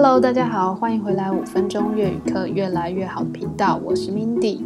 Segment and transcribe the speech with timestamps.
[0.00, 4.60] Hello，大家好，欢迎回来五分钟粤语课越来越好的频道，我是 Mindy。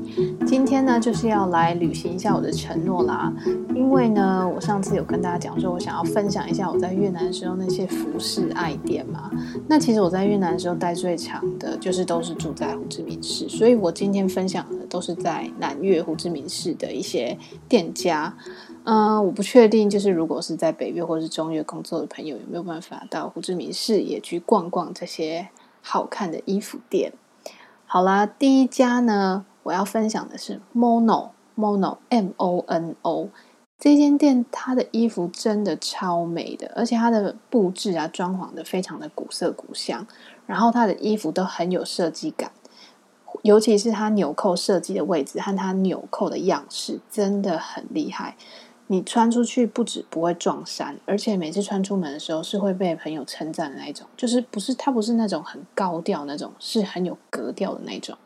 [0.47, 3.33] 今天呢，就是要来履行一下我的承诺啦。
[3.75, 9.31] 因为呢，我上次有跟大家讲说，我想要分享一下我在越南的时候那些服饰爱店嘛。
[9.67, 17.39] 那其实我在越南的时候待最长的，就是都是住在胡志明市，所以我今天分享的都是在南越胡志明市的一些
[17.71, 18.37] 店家。
[18.85, 25.49] 嗯、我不确定，就是如果是在北越或是中越工作的朋友，有没有办法到胡志明市也去逛逛这些
[25.81, 27.13] 好看的衣服店？
[27.87, 33.29] 好啦，第一家呢，我要分享的是 Mono Mono M O N O
[33.79, 40.07] 这间店，它的衣服真的超美的，而且它的布置啊、装潢的非常的古色古香，
[40.47, 42.53] 然后它的衣服都很有设计感，
[43.43, 48.37] 尤其是它纽扣设计的位置和它纽扣的样式，真的很厉害。
[48.89, 58.17] 你穿出去不止不会撞衫，而且每次穿出门的时候是会被朋友称赞的那种，就是不是它不是那种很高调那种，是很有格调的那种。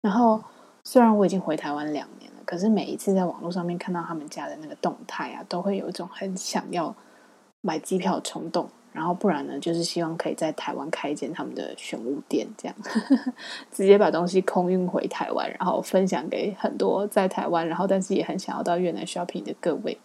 [0.00, 0.40] 然后
[0.84, 6.94] 虽然我已经回台湾两年了，可是每一次在网络上面看到他们家的那个动态啊，都会有一种很想要
[7.60, 8.68] 买机票的冲动。
[8.92, 12.76] 然后不然呢，就是希望可以在台湾开一间他们的选物店，这样
[13.72, 19.98] 直接把东西空运回台湾，然后分享给很多在台湾，然后但是也很想要到越南 shopping 的各位。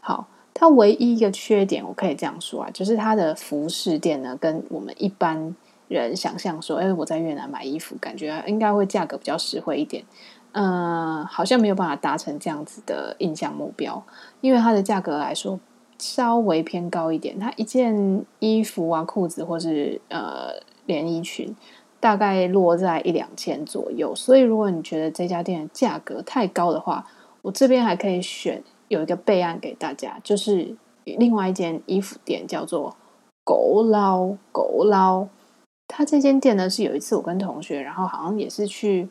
[0.00, 5.54] 好，它唯一一个缺点，我可以这样说啊，就是它的服饰店呢，跟我们一般
[5.88, 10.04] 人想象说，哎，我在越南买衣服，感觉应该会价格比较实惠一点，
[10.52, 14.02] 嗯，好像没有办法达成这样子的印象目标，
[14.40, 15.58] 因为它的价格来说
[15.98, 20.52] 稍微偏高一点，它一件衣服啊、裤子或是呃
[20.86, 21.54] 连衣裙，
[22.00, 27.06] 大概落在一两千左右，所以如果你觉得这家店的价格太高的话，
[27.42, 28.62] 我这边还可以选。
[28.88, 30.74] 有一个备案给大家，就是
[31.04, 32.96] 另外一间衣服店叫做
[33.44, 35.28] 狗捞狗捞。
[35.86, 39.06] 他这间店呢，是有一次我跟同学，然后好像也是去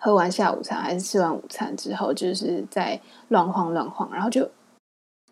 [0.00, 4.48] 喝完下午茶，还是吃完午餐之后，就是在乱晃乱晃，然后就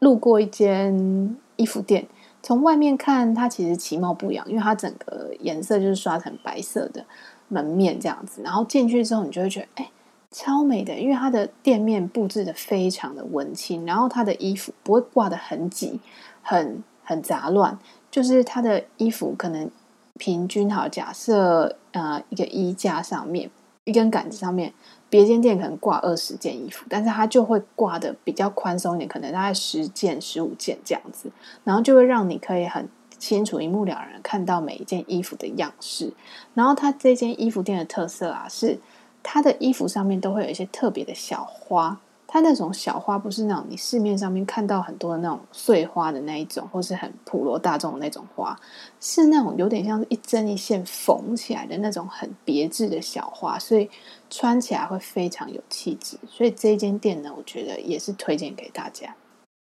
[0.04, 2.06] 路过一间衣服店。
[2.42, 7.04] 从外面看，它其实其貌不扬，因为它整个颜色就是刷成白色的
[7.48, 8.42] 门面这样子。
[8.42, 9.90] 然后进去之后，你就会觉得，哎。
[10.36, 16.00] 超美的，因为它的店面布置的非常的文青，然后它的衣服不会挂得很挤，
[16.42, 17.78] 很很杂乱，
[18.10, 19.70] 就是它的衣服可能
[20.18, 23.48] 平均好，假设呃一个衣架上面
[23.84, 24.74] 一根杆子上面，
[25.14, 31.30] 别间店可能挂二十件衣服，但是它就会挂的比较宽松一点，可能大概十件、十五件这样子，
[31.62, 32.88] 然后就会让你可以很
[33.18, 36.12] 清楚、一目了然看到每一件衣服的样式。
[36.54, 38.80] 然后它这间衣服店的特色啊是。
[39.26, 41.98] 它的衣服上面都会有一些特别的小花，
[42.34, 48.58] 它那种小花不是那种你市面上面看到很多的那种碎花的那一种，或是很普罗大众的那种花，
[48.98, 53.88] 是那种有点像一针一线缝起来的那种很别致的小花，所以
[54.28, 56.18] 穿起来会非常有气质。
[56.28, 59.14] 所以这间店呢，我觉得也是推荐给大家。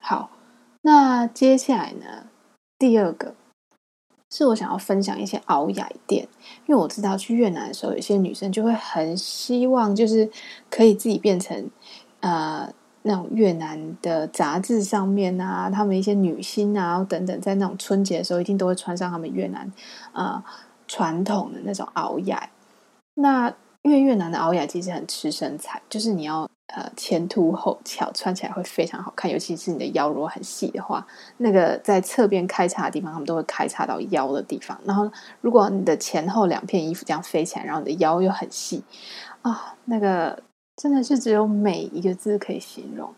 [0.03, 0.29] 好，
[0.81, 2.25] 那接下来呢，
[2.77, 3.35] 第二个。
[4.31, 6.27] 是我想要分享一些熬雅店，
[6.67, 10.29] 因为我知道去越南的时候，有些女生就会很希望，就是
[10.69, 11.67] 可以自己变成
[12.19, 12.71] 呃
[13.03, 19.71] 那种越南的杂志上面啊，他们一些女星啊等等，在那种春节的时候，一定都会穿上他们越南
[20.13, 20.43] 呃
[20.87, 22.49] 传统的那种袄雅。
[23.15, 23.53] 那
[23.83, 26.49] 因为越南的袄雅其实很吃身材，就是你要。
[26.71, 29.31] 呃，前凸后翘，穿起来会非常好看。
[29.31, 31.03] 尤其是你的腰如果很细的话，
[31.37, 34.79] 那个在侧边开叉的地方，他们都会开叉到腰的地方。
[34.85, 38.83] 然后，如果你的前后两片衣服这样飞起来，然后你的腰又很细
[39.41, 40.39] 啊，那个
[40.81, 43.13] 真的是只有美一个字可以形容。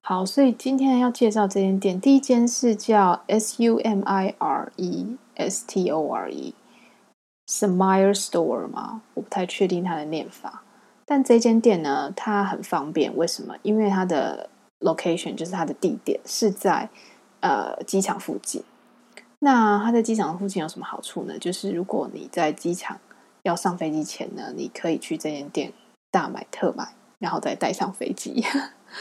[0.00, 9.02] 好，所以今天要介绍这间店，第一间是叫 S U M I R E S T O R E，Smire Store 吗？
[9.14, 10.62] 我不太确定它的念法。
[11.04, 13.56] 但这间店呢，它很方便，为什么？
[13.62, 14.48] 因为它的
[14.78, 16.88] location 就是它的地点是在
[17.40, 18.62] 呃机场附近。
[19.40, 21.36] 那它在机场附近有什么好处呢？
[21.40, 22.98] 就是如果你在机场
[23.42, 25.72] 要上飞机前呢，你可以去这间店
[26.12, 28.44] 大买特买，然后再带上飞机。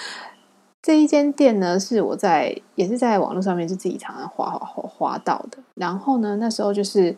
[0.84, 5.58] 这一间店呢，是我在也是在网络上面就自己常常滑滑滑滑到的。
[5.74, 7.18] 然后呢，那时候就是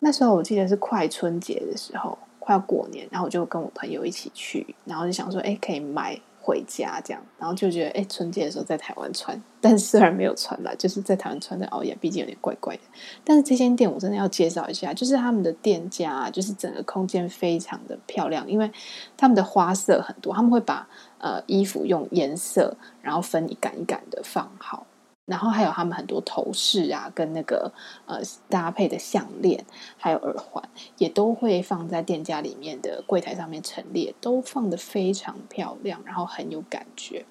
[0.00, 2.16] 那时候我记得是快春节的时候。
[2.38, 6.16] 快要过年，然后我就跟我朋友一起去，然后就想说，哎，可以买
[6.46, 12.82] 回家这样，然后就觉得，哎，春节的时候在台湾穿，但是虽然没有穿吧，就是在台湾穿的熬夜，毕竟有点怪怪的。
[13.24, 18.70] 但是这间店我真的要介绍一下，就是他们的店家，就是整个空间非常的漂亮，因为
[19.16, 20.88] 他们的花色很多，他们会把
[21.18, 24.86] 呃衣服用颜色，然后分一杆一杆的放好，
[25.26, 27.72] 然后还有他们很多头饰啊，跟那个
[28.06, 30.62] 呃搭配的项链，还有耳环，
[30.98, 37.26] 也都会放在店家里面的柜台上面陈列，都放得非常漂亮，然后很有感觉。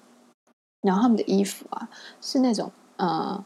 [0.82, 1.88] 然后他们的衣服啊，
[2.20, 3.44] 是那种呃，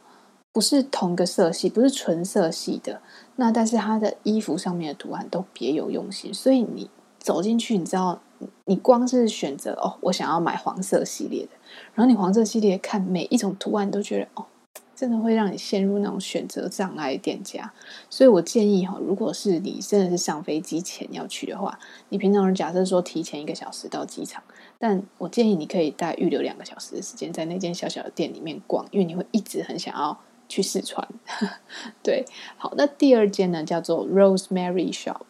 [0.52, 3.00] 不是同个色系，不是纯色系的，
[3.36, 8.20] 那但是他的衣服上面的图案都别有用心，所以你走进去，你知道。
[8.64, 11.50] 你光是选择哦，我想要买黄色系列的，
[11.94, 14.46] 然后你黄色系列看每一种图案都觉得哦，
[14.94, 17.72] 真的会让你陷入那种选择障碍店家。
[18.08, 21.78] 所以我建议哈，如果是你真的是上飞机前要去的话，
[22.08, 24.42] 你平常假设说提前一个小时到机场，
[24.78, 31.06] 但我建议你可以大预留两个小时的时间在那间小小的店里面逛，因为你会一直很想要去试穿。
[32.02, 32.24] 对，
[32.56, 35.22] 好，那第二间呢叫做 Rosemary Shop。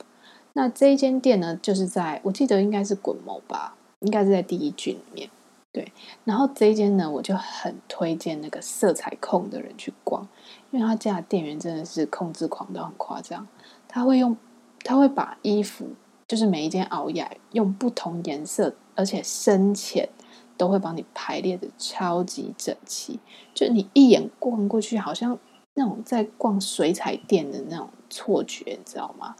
[0.52, 5.30] 那这一间店呢，就是在我记得应该是滚某吧，应该是在第一郡里面。
[5.72, 5.92] 对，
[6.24, 10.26] 然后这一间呢，我就很推荐那个色彩控的人去逛，
[10.72, 13.46] 因为他家的店员真的是控制狂到很夸张。
[13.86, 14.36] 他会用，
[14.82, 15.86] 他会把衣服，
[16.26, 20.08] 就是每一件袄亚用不同颜色，而且深浅
[20.56, 23.20] 都会帮你排列的超级整齐，
[23.54, 25.38] 就你一眼逛过去，好像
[25.74, 29.36] 那种在逛水彩店的那种错觉，你知道吗？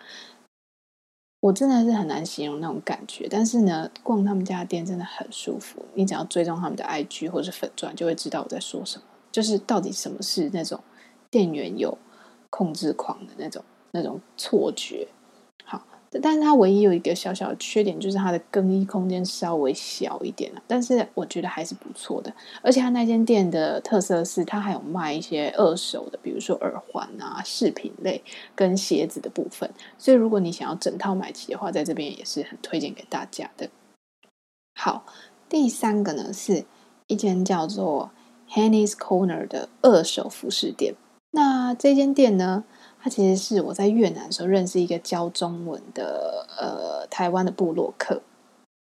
[1.40, 5.82] 我真的是很难形容那种感觉，但是呢，逛他们家店真的很舒服。
[5.94, 9.04] 你只要追踪他们的 IG 或者是粉钻，就会知道我在说什么。
[9.32, 10.80] 就是到底什么是那种
[11.30, 11.96] 店员有
[12.50, 15.08] 控制狂的那种那种错觉。
[16.20, 22.32] 但是它唯一有一个小小的缺点，就是它的更衣空间稍微小一点了，但是我觉得还是不错的。
[22.62, 28.22] 而且它那间店的特色是，它还有卖一些二手的，比如说耳环啊、饰品类
[28.56, 29.70] 跟鞋子的部分。
[29.98, 33.68] 所以如果你想要整套买齐的话，在这边也是很推荐给大家的。
[34.74, 35.04] 好，
[35.48, 36.64] 第三个呢是
[37.06, 38.10] 一间叫做
[38.50, 40.94] Henny's Corner 的二手服饰店。
[41.32, 42.64] 那这间店呢，
[43.02, 48.20] 他其实是我在越南的时候认识一个教中文的呃台湾的布洛克，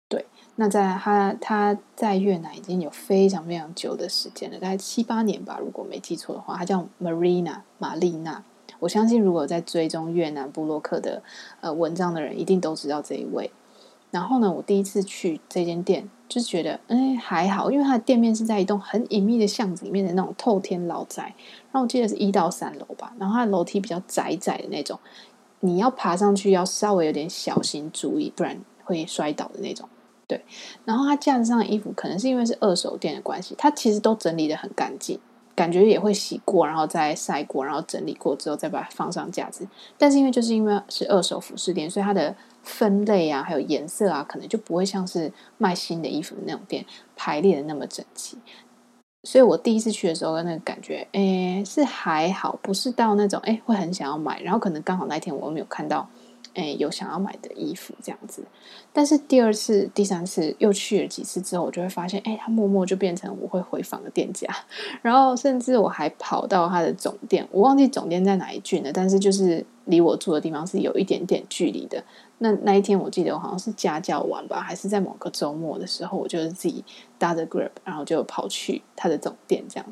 [0.09, 0.25] 对，
[0.55, 8.43] 那在他他在越南已经有非常非常久的时间了，大概七八年吧，如果没记错的话，他叫 Marina 玛丽娜，
[8.79, 11.23] 我相信如果在追踪越南布洛克的
[11.61, 13.51] 呃文章的人，一定都知道这一位。
[14.11, 21.33] 然后呢，我第一次去这间店，就觉得哎还好，因为它的店面是在一栋很隐秘的巷子里面的那种透天老宅。
[21.71, 24.99] 然后我记得是一到三楼吧，然后它的楼梯比较窄窄的那种，
[25.59, 29.87] 你要爬上去要稍微有点小心注意，不然会摔倒的那种。
[30.27, 30.43] 对，
[30.85, 35.19] 然后它架子上的衣服，可能是因为是二手店的关系，它其实都整理得很干净。
[35.55, 39.67] 感觉也会洗过，然后再晒过，然后整理过之后再把它放上架子。
[39.97, 42.33] 但是因为就是因为是二手服饰店，所以它的
[42.69, 46.85] 分类啊，还有颜色啊，可能就不会像是卖新的衣服的那种店
[47.15, 48.37] 排列的那么整齐。
[49.23, 54.39] 所以我第一次去的时候，那个感觉，诶，是还好，不是到那种诶会很想要买。
[54.41, 56.07] 然后可能刚好那天我没有看到。
[56.53, 58.43] 哎，有想要买的衣服这样子，
[58.91, 64.47] 但是第二次、第三次又去了几次之后，我就会发现，哎，他默默就变成我会回访的店家，
[65.01, 72.03] 然后甚至我还跑到他的总店，我忘记总店在哪一郡了，但是就是离我住的地方是有一点点距离的。
[72.39, 76.83] 那那一天我记得我好像是家教完吧，还是在某个周末的时候，我就是自己
[77.17, 79.85] 搭着 Grab，然后就跑去他的总店这样。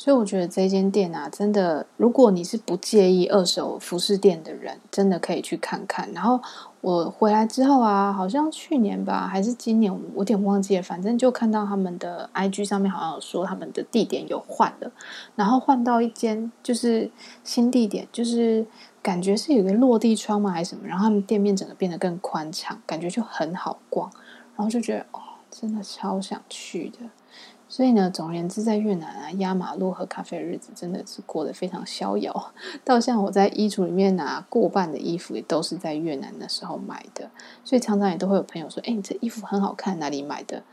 [0.00, 6.10] 所以我觉得这间店啊，真的，如果你是不介意二手服饰店的人，真的可以去看看。
[6.14, 6.40] 然后
[6.80, 10.82] 我回来之后啊，好像去年吧，还是今年，我有点忘记了。
[10.82, 14.90] 反正就看到他们的 IG 上面好像有说他们的地点有换了，
[15.36, 17.10] 然后换到一间就是
[17.44, 18.64] 新地点，就是
[19.02, 20.88] 感觉是有个落地窗嘛，还是什么。
[20.88, 24.10] 然后他们店面整个变得更宽敞，感觉就很好逛。
[24.56, 25.20] 然后就觉得哦，
[25.50, 27.00] 真的超想去的。
[27.72, 32.52] 所以呢，总而言之，在越南啊，压马路喝咖啡的日子真的是过得非常逍遥。
[32.84, 37.30] 到像我在衣橱里面拿过半的衣服，也都是在越南的时候买的。
[37.64, 40.64] 所以常常也都会有朋友说：“哎，你这衣服很好看，哪里买的？”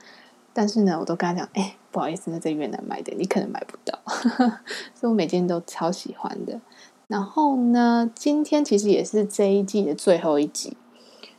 [0.51, 3.99] 但是呢，我都跟他讲：“哎，不好意思，那在越南买的，你可能买不到。”
[4.95, 6.59] 所以我每件都超喜欢的。
[7.05, 10.75] 然后呢，今天其实也是这一季的最后一集。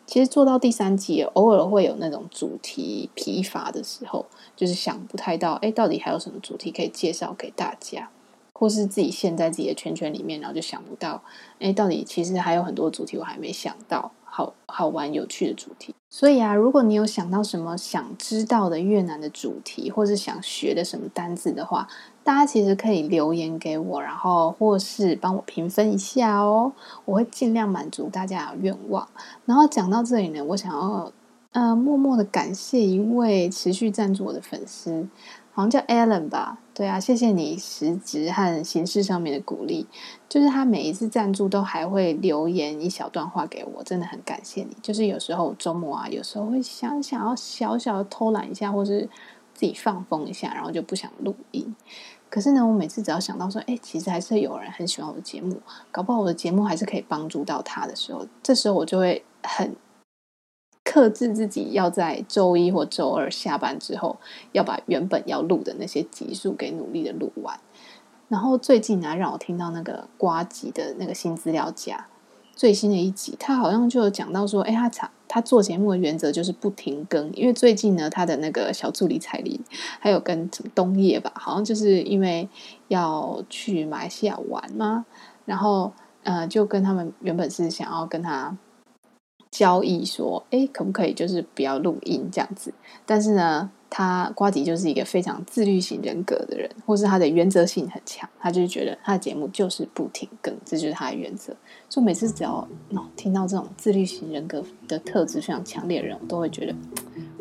[0.09, 4.25] 其实做到第三季，偶尔会有那种主题疲乏的时候，
[4.57, 8.09] 就是想不太到，哎，到底还有什么主题可以介绍给大家，
[8.55, 11.23] 或是自己陷在自己的圈圈里面，然后就想不到，
[11.59, 15.93] 哎，到底其实还有很多主题我还没想到，好好玩有趣的主题。
[16.09, 21.89] 所以啊，如果你有想到什么想知道的越南的主题，或是想学的什么单字的话，
[22.23, 26.73] 大家其实可以留言给我，然后或是帮我评分一下哦，
[27.05, 29.09] 我会尽量满足大家的愿望。
[29.45, 31.13] 然后讲到这里呢，我想要
[31.51, 35.07] 呃默默的感谢一位持续赞助我的粉丝，
[35.59, 36.57] 好像叫 Alan 吧？
[36.73, 39.89] 对啊，谢谢你实质和形式上面的鼓励。
[40.29, 44.77] 就是他每一次赞助都还会留言一小段话给我，真的很感谢你。
[44.81, 49.11] 就是有时候周末啊，有时候会想想要小小的偷懒一下，或是
[49.53, 51.75] 自己放风一下，然后就不想录音。
[52.31, 55.61] 可是呢，我每次只要想到说，哎，其实还是有人很喜欢我的节目，
[55.91, 59.75] 搞不好我的节目还是可以帮助到他的时候，这时候我就会很
[60.91, 64.17] 克制自己，要在周一或周二下班之后，
[64.53, 67.61] 要把原本要录的那些集数给努力的录完。
[68.29, 72.07] 然后最近呢，让我听到那个瓜吉的那个新资料夹
[72.57, 75.11] 最新的一集，他好像就有讲到说，哎，他查。
[75.31, 79.61] 他做节目的原则就是不停更，因为最近呢，他的那个小助理彩铃
[80.01, 82.49] 还有跟什么东叶吧，好像就是因为
[82.89, 85.05] 要去马来西亚玩嘛，
[85.45, 85.93] 然后
[86.23, 88.57] 呃，就跟他们原本是想要跟他
[89.51, 92.73] 交易说，哎，可不可以就是不要录音这样子，
[93.05, 93.71] 但是呢。
[93.91, 101.57] 他瓜迪就是一个非常自律型人格的人，或是他的原则性很强，他就是觉得他的节目就是不停更，这就是他的原则。
[101.89, 102.57] 所以每次只要、
[102.91, 106.75] 哦、听到这种自律型人格的特质非常强烈的人，我都会觉得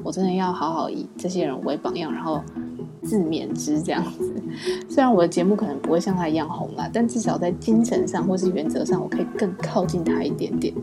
[0.01, 2.41] 我真的要好好以这些人为榜样，然后
[3.03, 4.33] 自勉之这样子。
[4.89, 10.73] 虽然我的节目可能不会像他一样红啦，但至少在精神上或是原则上，我可以更靠近他一点点。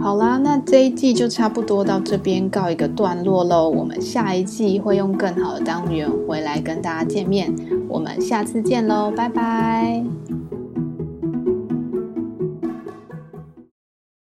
[0.00, 3.68] 好啦，那这一季就差不多到这边告一个段落喽。
[3.68, 7.52] 我们下一季会用更好的单元回来跟大家见面。
[7.88, 10.37] 我们下次见喽，拜拜。